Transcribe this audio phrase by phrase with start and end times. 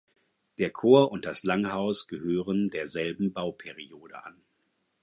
[0.57, 4.41] Der Chor und das Langhaus gehören derselben Bauperiode an.